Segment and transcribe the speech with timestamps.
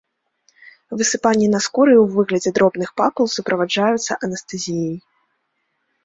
[0.99, 4.97] Высыпанні на скуры ў выглядзе дробных папул суправаджаюцца анестэзіяй.